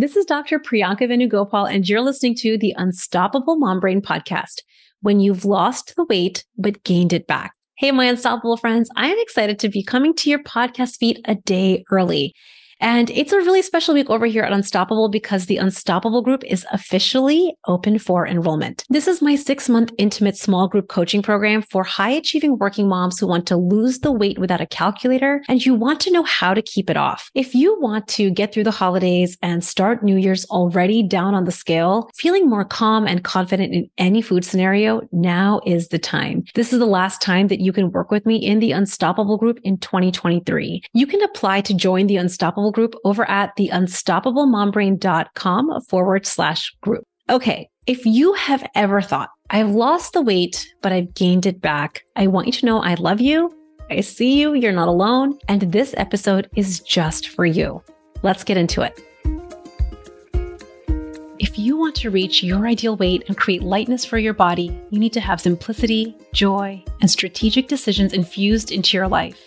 [0.00, 0.60] This is Dr.
[0.60, 4.62] Priyanka Venugopal, and you're listening to the Unstoppable Mom Brain podcast.
[5.00, 7.54] When you've lost the weight, but gained it back.
[7.78, 11.34] Hey, my unstoppable friends, I am excited to be coming to your podcast feed a
[11.34, 12.32] day early.
[12.80, 16.64] And it's a really special week over here at Unstoppable because the Unstoppable group is
[16.72, 18.84] officially open for enrollment.
[18.88, 23.18] This is my six month intimate small group coaching program for high achieving working moms
[23.18, 26.54] who want to lose the weight without a calculator and you want to know how
[26.54, 27.30] to keep it off.
[27.34, 31.44] If you want to get through the holidays and start New Year's already down on
[31.44, 36.44] the scale, feeling more calm and confident in any food scenario, now is the time.
[36.54, 39.58] This is the last time that you can work with me in the Unstoppable group
[39.64, 40.82] in 2023.
[40.92, 47.04] You can apply to join the Unstoppable group over at the unstoppablemombrain.com forward slash group.
[47.30, 47.68] Okay.
[47.86, 52.26] If you have ever thought, I've lost the weight, but I've gained it back, I
[52.26, 53.54] want you to know I love you.
[53.90, 54.54] I see you.
[54.54, 55.38] You're not alone.
[55.48, 57.82] And this episode is just for you.
[58.22, 59.00] Let's get into it.
[61.38, 64.98] If you want to reach your ideal weight and create lightness for your body, you
[64.98, 69.40] need to have simplicity, joy, and strategic decisions infused into your life.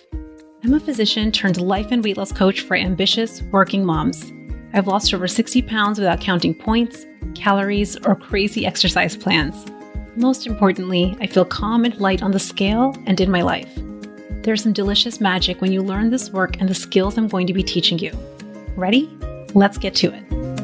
[0.64, 4.31] I'm a physician turned life and weight loss coach for ambitious working moms.
[4.73, 9.66] I've lost over 60 pounds without counting points, calories, or crazy exercise plans.
[10.16, 13.72] Most importantly, I feel calm and light on the scale and in my life.
[14.44, 17.53] There's some delicious magic when you learn this work and the skills I'm going to
[17.53, 18.12] be teaching you.
[18.75, 19.09] Ready?
[19.56, 20.61] Let's get to it.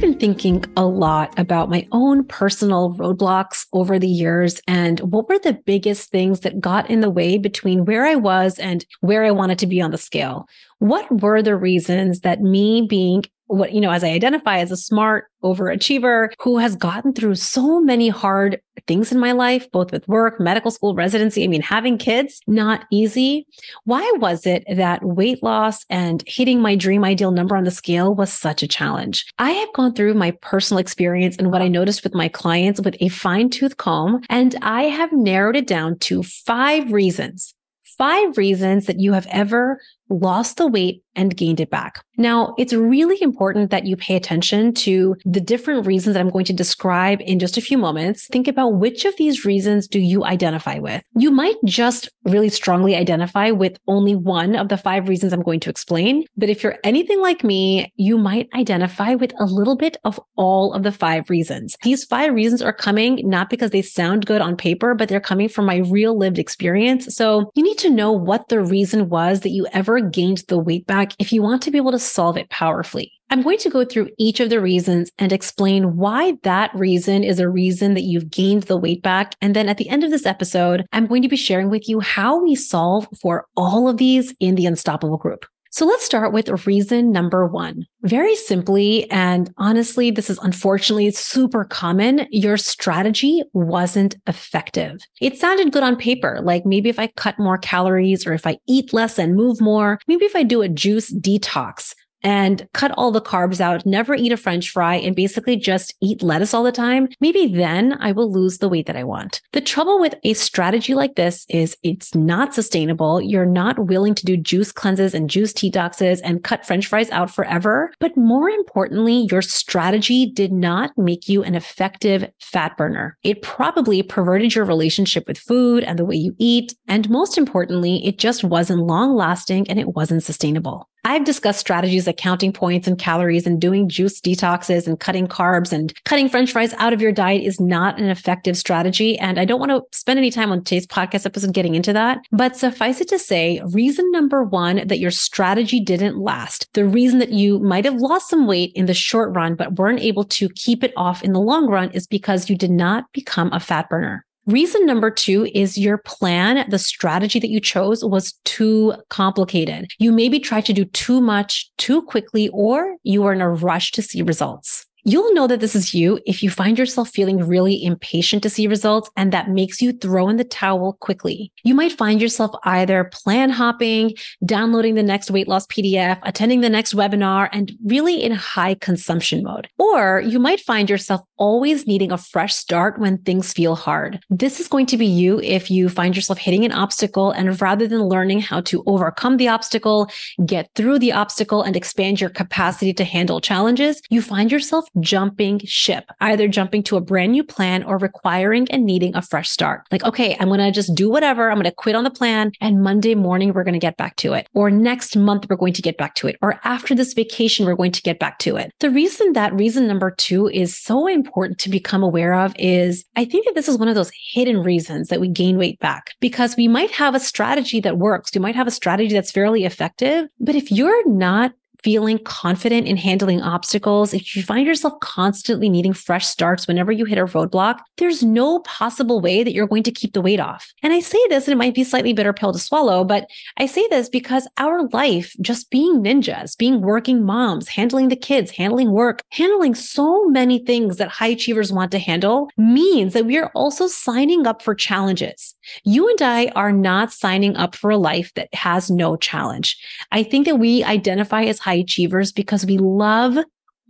[0.00, 5.28] I've been thinking a lot about my own personal roadblocks over the years and what
[5.28, 9.26] were the biggest things that got in the way between where I was and where
[9.26, 10.48] I wanted to be on the scale.
[10.78, 14.76] What were the reasons that me being what, you know, as I identify as a
[14.76, 20.06] smart overachiever who has gotten through so many hard things in my life, both with
[20.06, 21.42] work, medical school, residency.
[21.42, 23.46] I mean, having kids, not easy.
[23.84, 28.14] Why was it that weight loss and hitting my dream ideal number on the scale
[28.14, 29.26] was such a challenge?
[29.38, 32.96] I have gone through my personal experience and what I noticed with my clients with
[33.00, 37.54] a fine tooth comb, and I have narrowed it down to five reasons
[38.00, 39.78] five reasons that you have ever
[40.10, 42.04] lost the weight and gained it back.
[42.16, 46.44] Now, it's really important that you pay attention to the different reasons that I'm going
[46.44, 48.26] to describe in just a few moments.
[48.26, 51.02] Think about which of these reasons do you identify with?
[51.16, 55.60] You might just really strongly identify with only one of the five reasons I'm going
[55.60, 56.24] to explain.
[56.36, 60.74] But if you're anything like me, you might identify with a little bit of all
[60.74, 61.76] of the five reasons.
[61.82, 65.48] These five reasons are coming not because they sound good on paper, but they're coming
[65.48, 67.14] from my real lived experience.
[67.16, 70.86] So you need to know what the reason was that you ever gained the weight
[70.86, 73.12] back if you want to be able to solve it powerfully.
[73.32, 77.38] I'm going to go through each of the reasons and explain why that reason is
[77.38, 79.36] a reason that you've gained the weight back.
[79.40, 82.00] And then at the end of this episode, I'm going to be sharing with you
[82.00, 85.46] how we solve for all of these in the Unstoppable group.
[85.72, 87.86] So let's start with reason number one.
[88.02, 92.26] Very simply, and honestly, this is unfortunately super common.
[92.30, 94.98] Your strategy wasn't effective.
[95.20, 96.40] It sounded good on paper.
[96.42, 100.00] Like maybe if I cut more calories or if I eat less and move more,
[100.08, 104.32] maybe if I do a juice detox, and cut all the carbs out, never eat
[104.32, 108.30] a french fry, and basically just eat lettuce all the time, maybe then I will
[108.30, 109.40] lose the weight that I want.
[109.52, 113.20] The trouble with a strategy like this is it's not sustainable.
[113.20, 117.30] You're not willing to do juice cleanses and juice detoxes and cut french fries out
[117.30, 117.92] forever.
[118.00, 123.16] But more importantly, your strategy did not make you an effective fat burner.
[123.22, 126.74] It probably perverted your relationship with food and the way you eat.
[126.88, 130.89] And most importantly, it just wasn't long lasting and it wasn't sustainable.
[131.04, 135.72] I've discussed strategies like counting points and calories and doing juice detoxes and cutting carbs
[135.72, 139.18] and cutting french fries out of your diet is not an effective strategy.
[139.18, 142.18] And I don't want to spend any time on today's podcast episode getting into that.
[142.32, 147.18] But suffice it to say, reason number one that your strategy didn't last, the reason
[147.20, 150.48] that you might have lost some weight in the short run, but weren't able to
[150.50, 153.88] keep it off in the long run is because you did not become a fat
[153.88, 154.26] burner.
[154.46, 159.90] Reason number two is your plan, the strategy that you chose was too complicated.
[159.98, 163.92] You maybe tried to do too much too quickly, or you were in a rush
[163.92, 164.86] to see results.
[165.04, 168.66] You'll know that this is you if you find yourself feeling really impatient to see
[168.66, 171.52] results and that makes you throw in the towel quickly.
[171.64, 174.14] You might find yourself either plan hopping,
[174.44, 179.42] downloading the next weight loss PDF, attending the next webinar, and really in high consumption
[179.42, 179.68] mode.
[179.78, 184.20] Or you might find yourself always needing a fresh start when things feel hard.
[184.28, 187.88] This is going to be you if you find yourself hitting an obstacle and rather
[187.88, 190.10] than learning how to overcome the obstacle,
[190.44, 195.60] get through the obstacle and expand your capacity to handle challenges, you find yourself jumping
[195.64, 199.86] ship, either jumping to a brand new plan or requiring and needing a fresh start.
[199.92, 201.50] Like, okay, I'm going to just do whatever.
[201.50, 204.16] I'm going to quit on the plan and Monday morning, we're going to get back
[204.16, 204.48] to it.
[204.54, 206.36] Or next month, we're going to get back to it.
[206.42, 208.72] Or after this vacation, we're going to get back to it.
[208.80, 213.24] The reason that reason number two is so important to become aware of is I
[213.24, 216.56] think that this is one of those hidden reasons that we gain weight back because
[216.56, 218.30] we might have a strategy that works.
[218.34, 221.52] We might have a strategy that's fairly effective, but if you're not
[221.82, 227.04] feeling confident in handling obstacles, if you find yourself constantly needing fresh starts whenever you
[227.04, 230.72] hit a roadblock, there's no possible way that you're going to keep the weight off.
[230.82, 233.28] And I say this, and it might be a slightly bitter pill to swallow, but
[233.56, 238.50] I say this because our life, just being ninjas, being working moms, handling the kids,
[238.50, 243.38] handling work, handling so many things that high achievers want to handle means that we
[243.38, 245.54] are also signing up for challenges.
[245.84, 249.76] You and I are not signing up for a life that has no challenge.
[250.10, 253.38] I think that we identify as high achievers because we love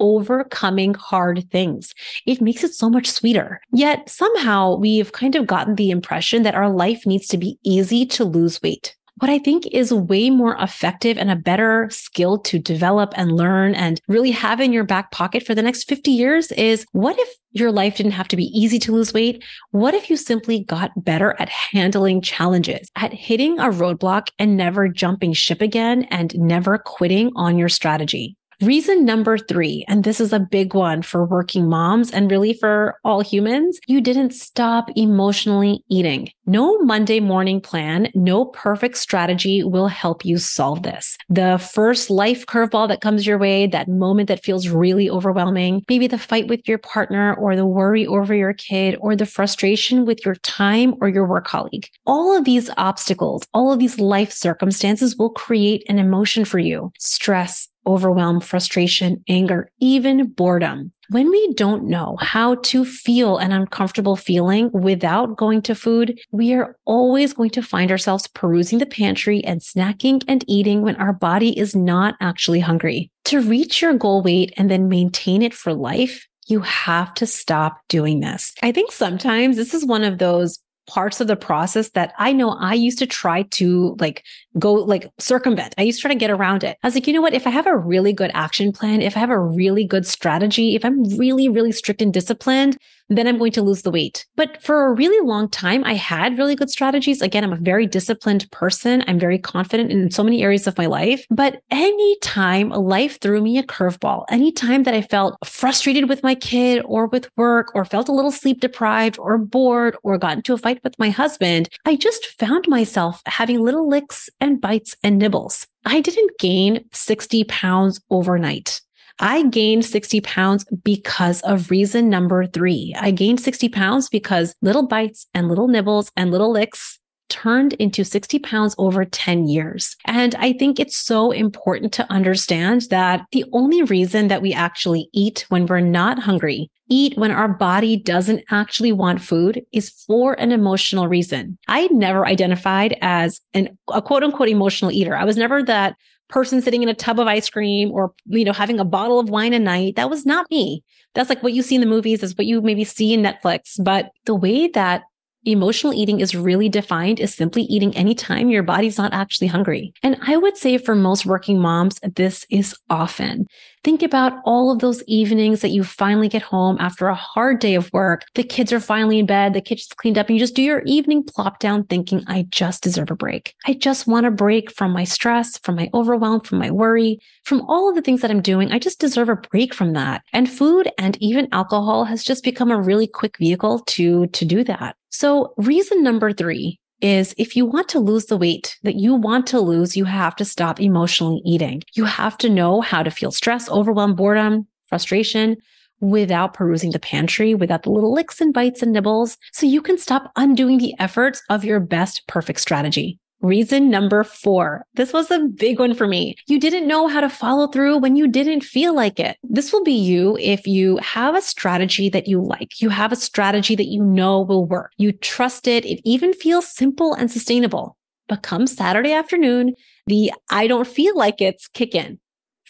[0.01, 1.95] overcoming hard things.
[2.27, 3.61] It makes it so much sweeter.
[3.73, 8.07] Yet somehow we've kind of gotten the impression that our life needs to be easy
[8.07, 8.97] to lose weight.
[9.21, 13.75] What I think is way more effective and a better skill to develop and learn
[13.75, 17.29] and really have in your back pocket for the next 50 years is what if
[17.51, 19.45] your life didn't have to be easy to lose weight?
[19.73, 24.89] What if you simply got better at handling challenges, at hitting a roadblock and never
[24.89, 28.39] jumping ship again and never quitting on your strategy?
[28.63, 32.99] Reason number three, and this is a big one for working moms and really for
[33.05, 36.29] all humans, you didn't stop emotionally eating.
[36.45, 41.17] No Monday morning plan, no perfect strategy will help you solve this.
[41.31, 46.07] The first life curveball that comes your way, that moment that feels really overwhelming, maybe
[46.07, 50.23] the fight with your partner or the worry over your kid or the frustration with
[50.27, 51.89] your time or your work colleague.
[52.05, 56.93] All of these obstacles, all of these life circumstances will create an emotion for you.
[56.99, 60.93] Stress, overwhelm, frustration, anger, even boredom.
[61.11, 66.55] When we don't know how to feel an uncomfortable feeling without going to food, we
[66.55, 71.13] are always going to find ourselves perusing the pantry and snacking and eating when our
[71.13, 73.11] body is not actually hungry.
[73.25, 77.81] To reach your goal weight and then maintain it for life, you have to stop
[77.89, 78.55] doing this.
[78.63, 80.61] I think sometimes this is one of those
[80.91, 84.25] parts of the process that I know I used to try to like
[84.59, 85.75] go like circumvent.
[85.79, 86.77] I used to try to get around it.
[86.83, 87.35] I was like, you know what?
[87.35, 90.75] If I have a really good action plan, if I have a really good strategy,
[90.75, 92.77] if I'm really, really strict and disciplined,
[93.11, 94.25] then I'm going to lose the weight.
[94.37, 97.21] But for a really long time, I had really good strategies.
[97.21, 99.03] Again, I'm a very disciplined person.
[99.09, 101.27] I'm very confident in so many areas of my life.
[101.29, 106.83] But anytime life threw me a curveball, anytime that I felt frustrated with my kid
[106.85, 110.59] or with work or felt a little sleep deprived or bored or got into a
[110.59, 115.67] fight with my husband, I just found myself having little licks and bites and nibbles.
[115.85, 118.81] I didn't gain 60 pounds overnight.
[119.19, 122.95] I gained 60 pounds because of reason number three.
[122.99, 126.99] I gained 60 pounds because little bites and little nibbles and little licks
[127.29, 129.97] turned into 60 pounds over 10 years.
[130.05, 135.09] And I think it's so important to understand that the only reason that we actually
[135.13, 140.35] eat when we're not hungry, eat when our body doesn't actually want food is for
[140.35, 141.57] an emotional reason.
[141.69, 145.17] I never identified as an, a quote unquote emotional eater.
[145.17, 145.97] I was never that
[146.29, 149.31] person sitting in a tub of ice cream or, you know, having a bottle of
[149.31, 149.97] wine a night.
[149.97, 150.85] That was not me.
[151.15, 153.83] That's like what you see in the movies, is what you maybe see in Netflix.
[153.83, 155.03] But the way that
[155.47, 159.95] Emotional eating is really defined as simply eating anytime your body's not actually hungry.
[160.03, 163.47] And I would say for most working moms, this is often.
[163.83, 167.75] Think about all of those evenings that you finally get home after a hard day
[167.75, 168.27] of work.
[168.35, 170.83] The kids are finally in bed, the kitchen's cleaned up, and you just do your
[170.85, 173.55] evening plop down thinking, I just deserve a break.
[173.67, 177.63] I just want a break from my stress, from my overwhelm, from my worry, from
[177.63, 178.73] all of the things that I'm doing.
[178.73, 180.21] I just deserve a break from that.
[180.35, 184.63] And food and even alcohol has just become a really quick vehicle to, to do
[184.65, 184.97] that.
[185.11, 189.47] So reason number three is if you want to lose the weight that you want
[189.49, 191.83] to lose, you have to stop emotionally eating.
[191.95, 195.57] You have to know how to feel stress, overwhelm, boredom, frustration
[196.01, 199.37] without perusing the pantry, without the little licks and bites and nibbles.
[199.53, 203.19] So you can stop undoing the efforts of your best perfect strategy.
[203.43, 204.85] Reason number four.
[204.95, 206.37] This was a big one for me.
[206.47, 209.39] You didn't know how to follow through when you didn't feel like it.
[209.43, 212.81] This will be you if you have a strategy that you like.
[212.83, 214.93] You have a strategy that you know will work.
[214.99, 215.87] You trust it.
[215.87, 217.97] It even feels simple and sustainable.
[218.29, 219.75] But come Saturday afternoon,
[220.07, 222.21] the I don't feel like it's kick in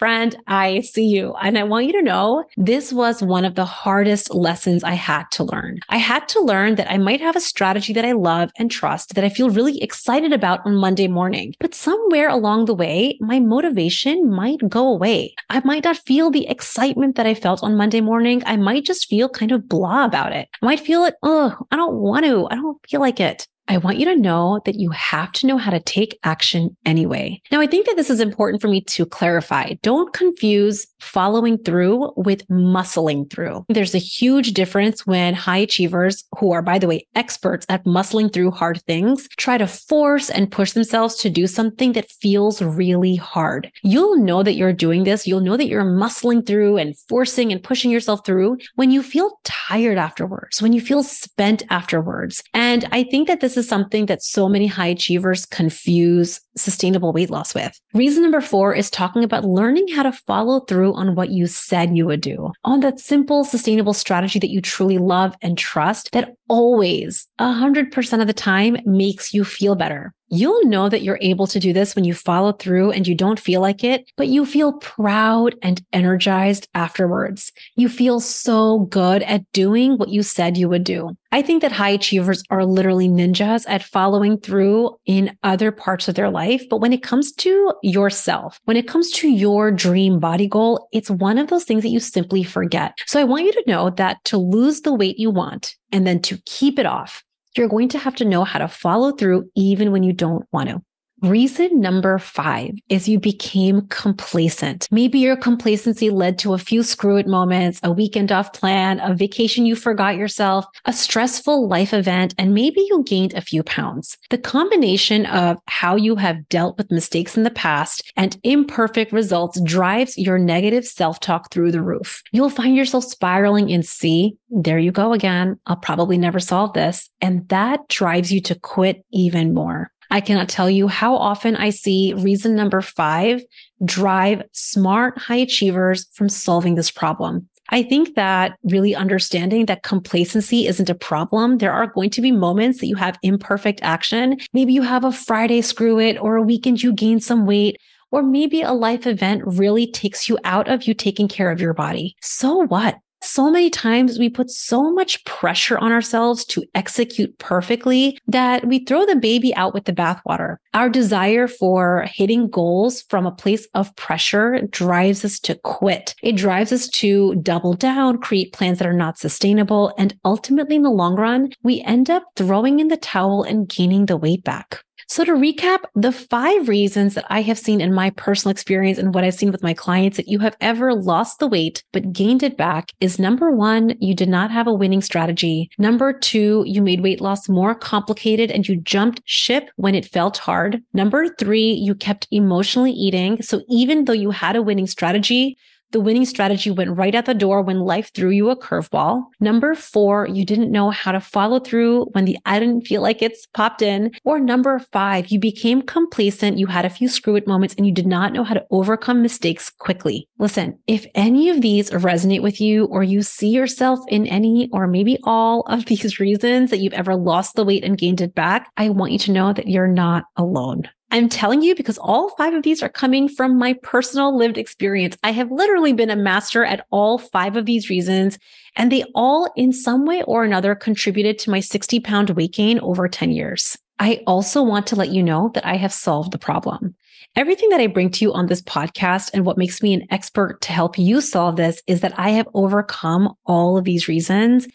[0.01, 1.35] Friend, I see you.
[1.43, 5.25] And I want you to know this was one of the hardest lessons I had
[5.33, 5.81] to learn.
[5.91, 9.15] I had to learn that I might have a strategy that I love and trust
[9.15, 13.41] that I feel really excited about on Monday morning, but somewhere along the way, my
[13.41, 15.35] motivation might go away.
[15.51, 18.43] I might not feel the excitement that I felt on Monday morning.
[18.47, 20.49] I might just feel kind of blah about it.
[20.63, 22.49] I might feel it, oh, I don't want to.
[22.51, 23.47] I don't feel like it.
[23.71, 27.41] I want you to know that you have to know how to take action anyway.
[27.53, 29.75] Now, I think that this is important for me to clarify.
[29.83, 33.65] Don't confuse following through with muscling through.
[33.69, 38.33] There's a huge difference when high achievers, who are, by the way, experts at muscling
[38.33, 43.15] through hard things, try to force and push themselves to do something that feels really
[43.15, 43.71] hard.
[43.85, 45.29] You'll know that you're doing this.
[45.29, 49.39] You'll know that you're muscling through and forcing and pushing yourself through when you feel
[49.45, 52.43] tired afterwards, when you feel spent afterwards.
[52.53, 57.31] And I think that this is something that so many high achievers confuse sustainable weight
[57.31, 57.79] loss with.
[57.95, 61.97] Reason number four is talking about learning how to follow through on what you said
[61.97, 66.35] you would do, on that simple, sustainable strategy that you truly love and trust that
[66.49, 70.13] always, 100% of the time, makes you feel better.
[70.33, 73.41] You'll know that you're able to do this when you follow through and you don't
[73.41, 77.53] feel like it, but you feel proud and energized afterwards.
[77.75, 81.17] You feel so good at doing what you said you would do.
[81.33, 86.15] I think that high achievers are literally ninjas at following through in other parts of
[86.15, 86.63] their life.
[86.71, 91.11] But when it comes to yourself, when it comes to your dream body goal, it's
[91.11, 92.97] one of those things that you simply forget.
[93.07, 96.21] So I want you to know that to lose the weight you want and then
[96.23, 97.25] to keep it off,
[97.57, 100.69] you're going to have to know how to follow through even when you don't want
[100.69, 100.83] to.
[101.23, 104.89] Reason number five is you became complacent.
[104.91, 109.15] Maybe your complacency led to a few screw it moments, a weekend off plan, a
[109.15, 114.17] vacation you forgot yourself, a stressful life event, and maybe you gained a few pounds.
[114.31, 119.61] The combination of how you have dealt with mistakes in the past and imperfect results
[119.61, 122.23] drives your negative self talk through the roof.
[122.33, 124.39] You'll find yourself spiraling in C.
[124.49, 125.61] There you go again.
[125.67, 127.11] I'll probably never solve this.
[127.21, 129.91] And that drives you to quit even more.
[130.11, 133.43] I cannot tell you how often I see reason number five
[133.85, 137.49] drive smart high achievers from solving this problem.
[137.71, 141.59] I think that really understanding that complacency isn't a problem.
[141.59, 144.39] There are going to be moments that you have imperfect action.
[144.53, 147.77] Maybe you have a Friday screw it or a weekend you gain some weight.
[148.11, 151.73] Or maybe a life event really takes you out of you taking care of your
[151.73, 152.17] body.
[152.21, 152.97] So what?
[153.23, 158.85] So many times we put so much pressure on ourselves to execute perfectly that we
[158.85, 160.57] throw the baby out with the bathwater.
[160.73, 166.15] Our desire for hitting goals from a place of pressure drives us to quit.
[166.23, 169.93] It drives us to double down, create plans that are not sustainable.
[169.99, 174.07] And ultimately, in the long run, we end up throwing in the towel and gaining
[174.07, 174.83] the weight back.
[175.11, 179.13] So to recap, the five reasons that I have seen in my personal experience and
[179.13, 182.45] what I've seen with my clients that you have ever lost the weight but gained
[182.45, 185.69] it back is number one, you did not have a winning strategy.
[185.79, 190.39] Number two, you made weight loss more complicated and you jumped ship when it felt
[190.39, 190.81] hard.
[190.95, 193.43] Number three, you kept emotionally eating.
[193.43, 195.59] So even though you had a winning strategy,
[195.93, 199.25] the winning strategy went right out the door when life threw you a curveball.
[199.41, 203.23] Number four, you didn't know how to follow through when the I didn't feel like
[203.23, 204.13] it's popped in.
[204.25, 206.59] Or number five, you became complacent.
[206.59, 209.23] You had a few screw it moments and you did not know how to overcome
[209.23, 210.29] mistakes quickly.
[210.39, 214.87] Listen, if any of these resonate with you or you see yourself in any or
[214.87, 218.71] maybe all of these reasons that you've ever lost the weight and gained it back,
[218.77, 220.89] I want you to know that you're not alone.
[221.13, 225.17] I'm telling you because all five of these are coming from my personal lived experience.
[225.25, 228.39] I have literally been a master at all five of these reasons,
[228.77, 232.79] and they all, in some way or another, contributed to my 60 pound weight gain
[232.81, 233.77] over 10 years.
[233.99, 236.95] I also want to let you know that I have solved the problem.
[237.37, 240.61] Everything that I bring to you on this podcast and what makes me an expert
[240.63, 244.67] to help you solve this is that I have overcome all of these reasons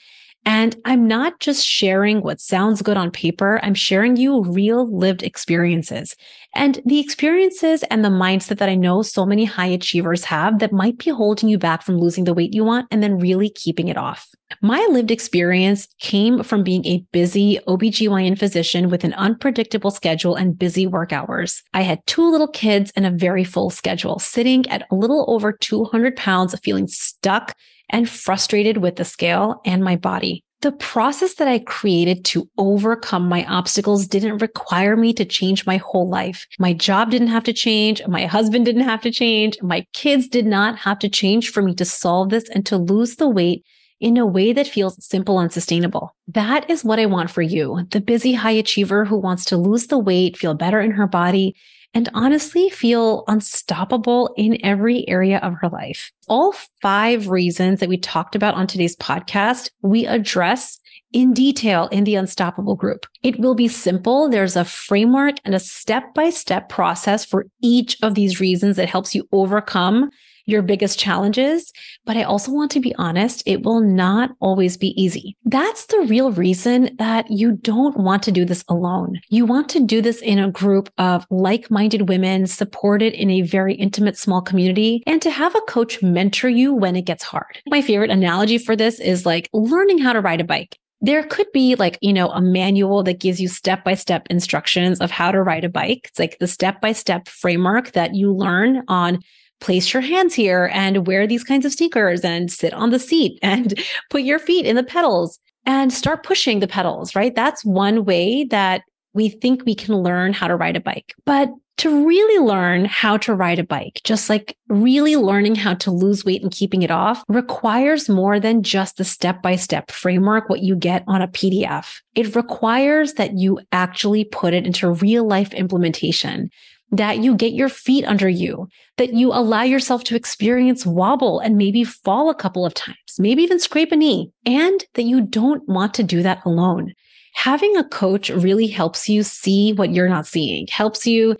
[0.46, 3.60] and I'm not just sharing what sounds good on paper.
[3.64, 6.16] I'm sharing you real lived experiences
[6.56, 10.72] and the experiences and the mindset that I know so many high achievers have that
[10.72, 13.90] might be holding you back from losing the weight you want and then really keeping
[13.90, 14.30] it off.
[14.62, 20.58] My lived experience came from being a busy OBGYN physician with an unpredictable schedule and
[20.58, 21.62] busy work hours.
[21.74, 25.52] I had two little kids and a very full schedule, sitting at a little over
[25.52, 27.56] 200 pounds, feeling stuck
[27.90, 30.44] and frustrated with the scale and my body.
[30.62, 35.78] The process that I created to overcome my obstacles didn't require me to change my
[35.78, 36.48] whole life.
[36.58, 38.02] My job didn't have to change.
[38.08, 39.62] My husband didn't have to change.
[39.62, 43.18] My kids did not have to change for me to solve this and to lose
[43.18, 43.64] the weight
[44.00, 46.16] in a way that feels simple and sustainable.
[46.28, 47.86] That is what I want for you.
[47.92, 51.56] The busy high achiever who wants to lose the weight, feel better in her body,
[51.96, 56.12] and honestly feel unstoppable in every area of her life.
[56.28, 60.80] All five reasons that we talked about on today's podcast, we address
[61.14, 63.06] in detail in the Unstoppable group.
[63.24, 64.28] It will be simple.
[64.28, 68.90] There's a framework and a step by step process for each of these reasons that
[68.90, 70.10] helps you overcome
[70.46, 71.72] your biggest challenges.
[72.06, 75.36] But I also want to be honest, it will not always be easy.
[75.46, 79.20] That's the real reason that you don't want to do this alone.
[79.30, 83.42] You want to do this in a group of like minded women supported in a
[83.42, 87.62] very intimate small community and to have a coach mentor you when it gets hard.
[87.68, 91.52] My favorite analogy for this is like learning how to ride a bike there could
[91.54, 95.32] be like, you know, a manual that gives you step by step instructions of how
[95.32, 96.02] to ride a bike.
[96.06, 99.20] It's like the step by step framework that you learn on
[99.62, 103.40] place your hands here and wear these kinds of sneakers and sit on the seat
[103.44, 107.36] and put your feet in the pedals and start pushing the pedals, right?
[107.36, 108.82] That's one way that
[109.16, 111.16] we think we can learn how to ride a bike.
[111.26, 115.92] But to really learn how to ride a bike, just like really learning how to
[115.92, 120.48] lose weight and keeping it off requires more than just the step by step framework,
[120.48, 122.02] what you get on a PDF.
[122.14, 126.50] It requires that you actually put it into real life implementation
[126.92, 131.58] that you get your feet under you, that you allow yourself to experience wobble and
[131.58, 135.68] maybe fall a couple of times, maybe even scrape a knee, and that you don't
[135.68, 136.94] want to do that alone.
[137.36, 141.38] Having a coach really helps you see what you're not seeing, helps you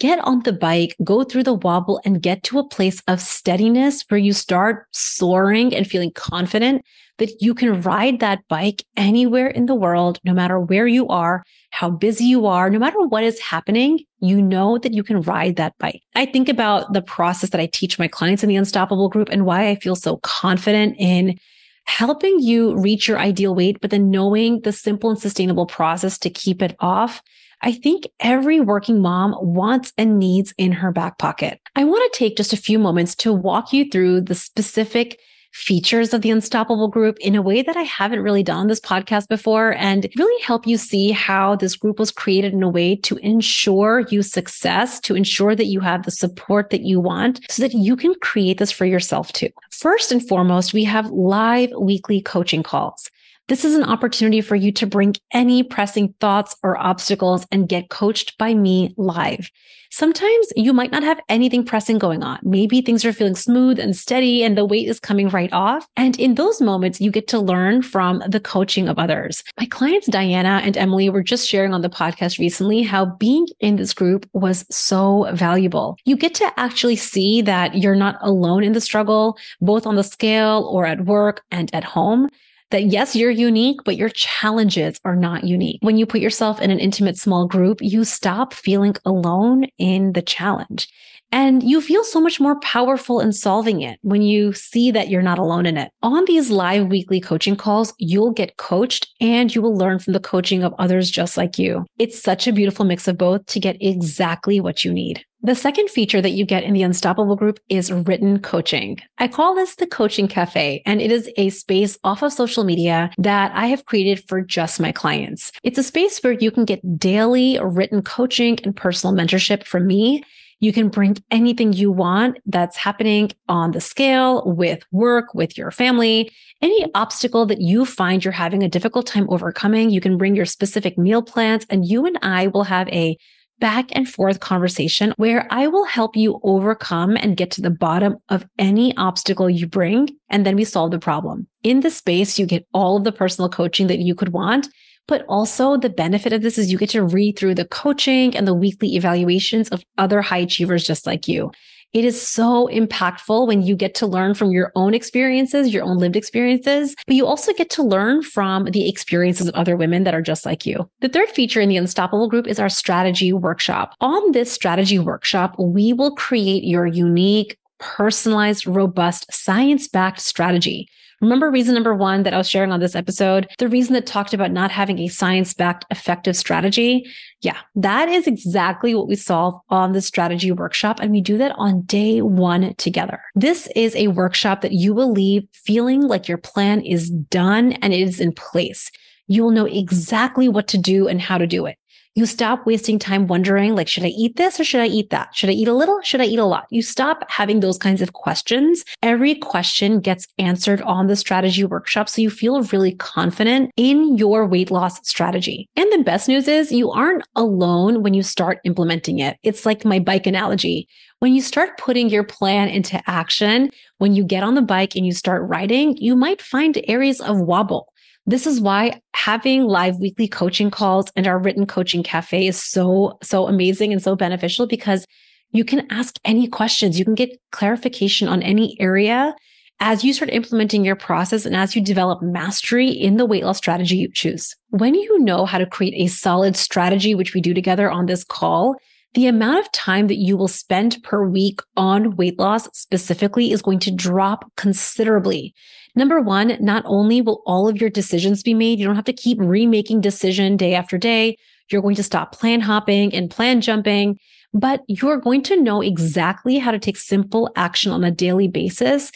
[0.00, 4.04] get on the bike, go through the wobble and get to a place of steadiness
[4.08, 6.82] where you start soaring and feeling confident
[7.18, 11.44] that you can ride that bike anywhere in the world, no matter where you are,
[11.70, 15.56] how busy you are, no matter what is happening, you know that you can ride
[15.56, 16.02] that bike.
[16.14, 19.46] I think about the process that I teach my clients in the Unstoppable group and
[19.46, 21.38] why I feel so confident in
[21.84, 26.30] helping you reach your ideal weight, but then knowing the simple and sustainable process to
[26.30, 27.22] keep it off.
[27.62, 31.60] I think every working mom wants and needs in her back pocket.
[31.76, 35.18] I want to take just a few moments to walk you through the specific
[35.54, 38.80] features of the Unstoppable group in a way that I haven't really done on this
[38.80, 42.96] podcast before and really help you see how this group was created in a way
[42.96, 47.62] to ensure you success, to ensure that you have the support that you want so
[47.62, 49.48] that you can create this for yourself too.
[49.70, 53.08] First and foremost, we have live weekly coaching calls.
[53.46, 57.90] This is an opportunity for you to bring any pressing thoughts or obstacles and get
[57.90, 59.50] coached by me live.
[59.90, 62.38] Sometimes you might not have anything pressing going on.
[62.42, 65.86] Maybe things are feeling smooth and steady and the weight is coming right off.
[65.94, 69.44] And in those moments, you get to learn from the coaching of others.
[69.60, 73.76] My clients, Diana and Emily, were just sharing on the podcast recently how being in
[73.76, 75.98] this group was so valuable.
[76.06, 80.02] You get to actually see that you're not alone in the struggle, both on the
[80.02, 82.30] scale or at work and at home
[82.74, 85.78] that yes, you're unique, but your challenges are not unique.
[85.82, 90.22] When you put yourself in an intimate small group, you stop feeling alone in the
[90.22, 90.88] challenge.
[91.30, 95.22] And you feel so much more powerful in solving it when you see that you're
[95.22, 95.92] not alone in it.
[96.02, 100.20] On these live weekly coaching calls, you'll get coached and you will learn from the
[100.20, 101.86] coaching of others just like you.
[102.00, 105.24] It's such a beautiful mix of both to get exactly what you need.
[105.44, 108.98] The second feature that you get in the Unstoppable group is written coaching.
[109.18, 113.10] I call this the coaching cafe, and it is a space off of social media
[113.18, 115.52] that I have created for just my clients.
[115.62, 120.24] It's a space where you can get daily written coaching and personal mentorship from me
[120.60, 125.70] you can bring anything you want that's happening on the scale with work, with your
[125.70, 129.90] family, any obstacle that you find you're having a difficult time overcoming.
[129.90, 133.18] You can bring your specific meal plans and you and I will have a
[133.60, 138.16] back and forth conversation where I will help you overcome and get to the bottom
[138.28, 140.10] of any obstacle you bring.
[140.28, 141.46] And then we solve the problem.
[141.62, 144.68] In this space, you get all of the personal coaching that you could want
[145.06, 148.46] but also the benefit of this is you get to read through the coaching and
[148.46, 151.50] the weekly evaluations of other high achievers just like you.
[151.94, 155.98] It is so impactful when you get to learn from your own experiences, your own
[155.98, 160.12] lived experiences, but you also get to learn from the experiences of other women that
[160.12, 160.90] are just like you.
[161.02, 163.94] The third feature in the Unstoppable group is our strategy workshop.
[164.00, 170.88] On this strategy workshop, we will create your unique, personalized, robust, science backed strategy
[171.24, 173.48] Remember reason number one that I was sharing on this episode?
[173.58, 177.06] The reason that talked about not having a science backed effective strategy.
[177.40, 181.00] Yeah, that is exactly what we solve on the strategy workshop.
[181.00, 183.22] And we do that on day one together.
[183.34, 187.94] This is a workshop that you will leave feeling like your plan is done and
[187.94, 188.90] it is in place.
[189.26, 191.78] You will know exactly what to do and how to do it.
[192.16, 195.34] You stop wasting time wondering, like, should I eat this or should I eat that?
[195.34, 196.00] Should I eat a little?
[196.02, 196.66] Should I eat a lot?
[196.70, 198.84] You stop having those kinds of questions.
[199.02, 202.08] Every question gets answered on the strategy workshop.
[202.08, 205.68] So you feel really confident in your weight loss strategy.
[205.74, 209.36] And the best news is you aren't alone when you start implementing it.
[209.42, 210.86] It's like my bike analogy.
[211.18, 215.04] When you start putting your plan into action, when you get on the bike and
[215.04, 217.92] you start riding, you might find areas of wobble.
[218.26, 223.18] This is why having live weekly coaching calls and our written coaching cafe is so,
[223.22, 225.06] so amazing and so beneficial because
[225.52, 226.98] you can ask any questions.
[226.98, 229.34] You can get clarification on any area
[229.80, 233.58] as you start implementing your process and as you develop mastery in the weight loss
[233.58, 234.54] strategy you choose.
[234.70, 238.24] When you know how to create a solid strategy, which we do together on this
[238.24, 238.76] call,
[239.14, 243.62] the amount of time that you will spend per week on weight loss specifically is
[243.62, 245.54] going to drop considerably.
[245.94, 249.12] Number one, not only will all of your decisions be made, you don't have to
[249.12, 251.36] keep remaking decision day after day.
[251.70, 254.18] You're going to stop plan hopping and plan jumping,
[254.52, 259.12] but you're going to know exactly how to take simple action on a daily basis.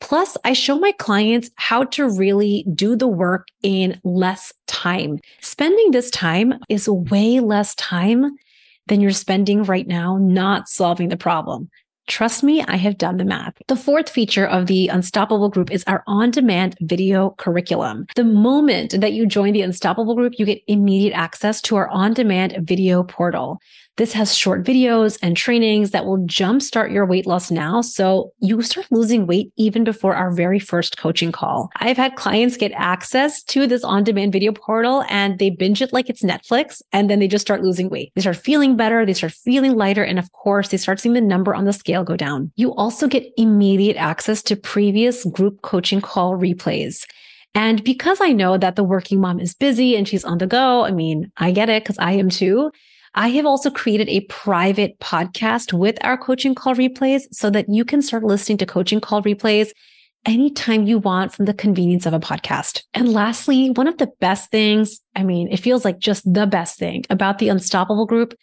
[0.00, 5.18] Plus, I show my clients how to really do the work in less time.
[5.42, 8.32] Spending this time is way less time
[8.86, 11.68] than you're spending right now not solving the problem.
[12.08, 13.54] Trust me, I have done the math.
[13.68, 18.06] The fourth feature of the Unstoppable group is our on demand video curriculum.
[18.16, 22.12] The moment that you join the Unstoppable group, you get immediate access to our on
[22.12, 23.60] demand video portal.
[23.98, 27.82] This has short videos and trainings that will jumpstart your weight loss now.
[27.82, 31.70] So you start losing weight even before our very first coaching call.
[31.76, 35.92] I've had clients get access to this on demand video portal and they binge it
[35.92, 36.80] like it's Netflix.
[36.92, 38.12] And then they just start losing weight.
[38.14, 39.04] They start feeling better.
[39.04, 40.02] They start feeling lighter.
[40.02, 42.50] And of course, they start seeing the number on the scale go down.
[42.56, 47.04] You also get immediate access to previous group coaching call replays.
[47.54, 50.86] And because I know that the working mom is busy and she's on the go,
[50.86, 52.70] I mean, I get it because I am too.
[53.14, 57.84] I have also created a private podcast with our coaching call replays so that you
[57.84, 59.70] can start listening to coaching call replays
[60.24, 62.82] anytime you want from the convenience of a podcast.
[62.94, 66.78] And lastly, one of the best things, I mean, it feels like just the best
[66.78, 68.34] thing about the Unstoppable group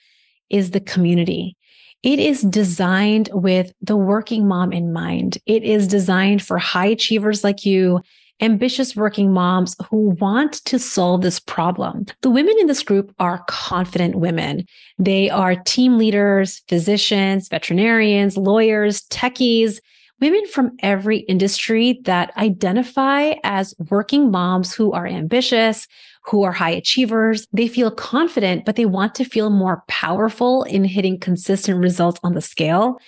[0.50, 1.56] is the community.
[2.04, 5.38] It is designed with the working mom in mind.
[5.46, 8.02] It is designed for high achievers like you
[8.42, 12.06] ambitious working moms who want to solve this problem.
[12.22, 14.66] The women in this group are confident women.
[14.98, 19.80] They are team leaders, physicians, veterinarians, lawyers, techies,
[20.22, 25.88] women from every industry that identify as working moms who are ambitious,
[26.26, 27.48] who are high achievers.
[27.54, 32.34] They feel confident, but they want to feel more powerful in hitting consistent results on
[32.34, 33.00] the scale.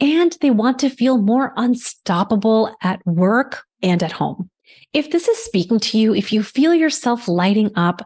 [0.00, 4.49] And they want to feel more unstoppable at work and at home.
[4.92, 8.02] If this is speaking to you, if you feel yourself lighting up,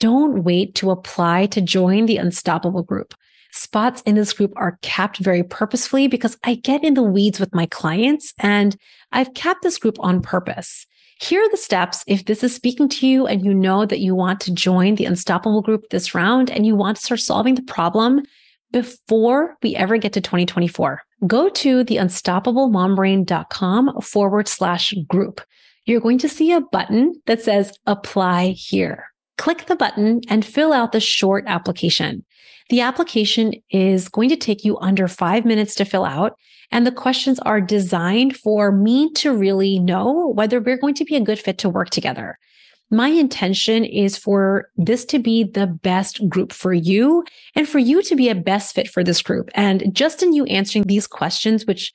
[0.00, 3.14] don't wait to apply to join the Unstoppable group.
[3.52, 7.54] Spots in this group are capped very purposefully because I get in the weeds with
[7.54, 8.76] my clients and
[9.12, 10.86] I've capped this group on purpose.
[11.20, 14.14] Here are the steps if this is speaking to you and you know that you
[14.14, 17.62] want to join the Unstoppable group this round and you want to start solving the
[17.62, 18.20] problem
[18.72, 21.00] before we ever get to 2024.
[21.26, 25.40] Go to the unstoppablemombrain.com forward slash group
[25.86, 29.06] you're going to see a button that says apply here.
[29.38, 32.24] Click the button and fill out the short application.
[32.68, 36.36] The application is going to take you under five minutes to fill out.
[36.72, 41.14] And the questions are designed for me to really know whether we're going to be
[41.14, 42.38] a good fit to work together.
[42.90, 48.02] My intention is for this to be the best group for you and for you
[48.02, 49.50] to be a best fit for this group.
[49.54, 51.92] And just in you answering these questions, which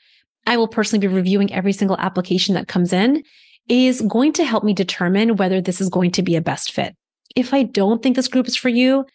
[0.47, 3.23] I will personally be reviewing every single application that comes in,
[3.71, 6.95] is going to help me determine whether this is going to be a best fit.
[7.35, 9.05] If I don't think this group is for you,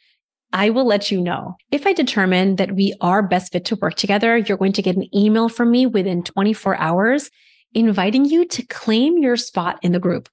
[0.52, 1.56] I will let you know.
[1.70, 4.96] If I determine that we are best fit to work together, you're going to get
[4.96, 7.30] an email from me within 24 hours
[7.74, 10.28] inviting you to claim your spot in the group.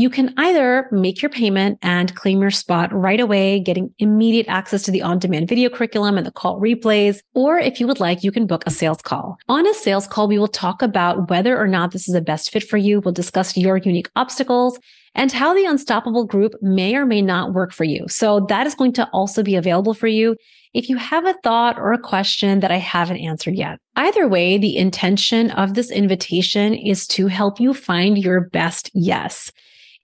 [0.00, 4.84] You can either make your payment and claim your spot right away, getting immediate access
[4.84, 7.18] to the on demand video curriculum and the call replays.
[7.34, 9.38] Or if you would like, you can book a sales call.
[9.48, 12.52] On a sales call, we will talk about whether or not this is a best
[12.52, 13.00] fit for you.
[13.00, 14.78] We'll discuss your unique obstacles
[15.16, 18.06] and how the Unstoppable group may or may not work for you.
[18.06, 20.36] So that is going to also be available for you
[20.74, 23.80] if you have a thought or a question that I haven't answered yet.
[23.96, 29.50] Either way, the intention of this invitation is to help you find your best yes.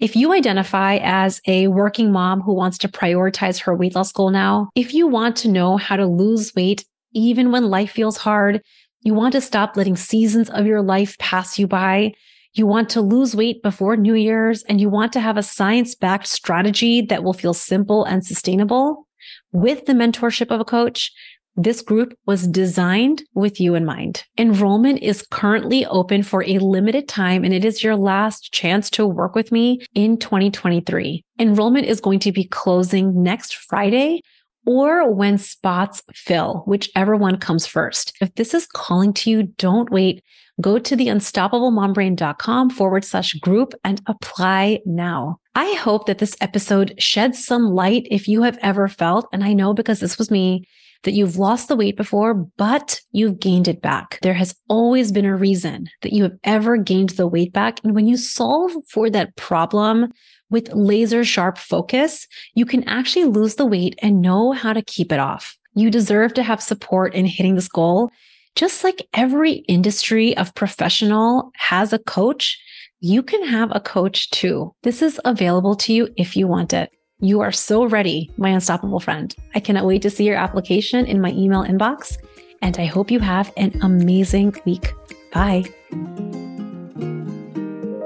[0.00, 4.30] If you identify as a working mom who wants to prioritize her weight loss goal
[4.30, 8.60] now, if you want to know how to lose weight even when life feels hard,
[9.02, 12.12] you want to stop letting seasons of your life pass you by,
[12.54, 15.94] you want to lose weight before New Year's, and you want to have a science
[15.94, 19.06] backed strategy that will feel simple and sustainable,
[19.52, 21.12] with the mentorship of a coach,
[21.56, 24.24] this group was designed with you in mind.
[24.38, 29.06] Enrollment is currently open for a limited time and it is your last chance to
[29.06, 31.24] work with me in 2023.
[31.38, 34.20] Enrollment is going to be closing next Friday
[34.66, 38.16] or when spots fill, whichever one comes first.
[38.20, 40.22] If this is calling to you, don't wait.
[40.60, 45.38] Go to the unstoppablemombrain.com forward slash group and apply now.
[45.54, 49.52] I hope that this episode sheds some light if you have ever felt, and I
[49.52, 50.66] know because this was me,
[51.04, 54.18] that you've lost the weight before, but you've gained it back.
[54.22, 57.80] There has always been a reason that you have ever gained the weight back.
[57.84, 60.12] And when you solve for that problem
[60.50, 65.12] with laser sharp focus, you can actually lose the weight and know how to keep
[65.12, 65.56] it off.
[65.74, 68.10] You deserve to have support in hitting this goal.
[68.54, 72.60] Just like every industry of professional has a coach,
[73.00, 74.74] you can have a coach too.
[74.82, 76.90] This is available to you if you want it.
[77.20, 79.34] You are so ready, my unstoppable friend.
[79.54, 82.18] I cannot wait to see your application in my email inbox.
[82.60, 84.92] And I hope you have an amazing week.
[85.32, 85.64] Bye.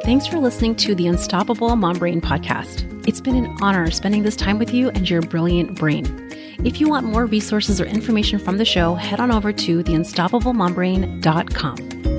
[0.02, 3.06] Thanks for listening to the Unstoppable Mom Brain podcast.
[3.06, 6.06] It's been an honor spending this time with you and your brilliant brain.
[6.64, 12.17] If you want more resources or information from the show, head on over to theunstoppablemombrain.com.